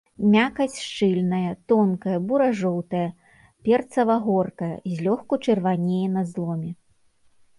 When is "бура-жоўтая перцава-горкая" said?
2.31-4.73